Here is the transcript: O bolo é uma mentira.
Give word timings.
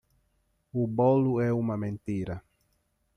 O 0.81 0.83
bolo 0.87 1.39
é 1.39 1.53
uma 1.53 1.77
mentira. 1.77 2.43